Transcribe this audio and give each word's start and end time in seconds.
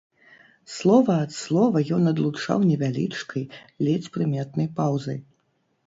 Слова 0.75 1.17
ад 1.25 1.35
слова 1.41 1.77
ён 1.99 2.09
адлучаў 2.13 2.65
невялічкай, 2.73 3.43
ледзь 3.87 4.13
прыметнай 4.17 4.67
паўзай. 4.81 5.19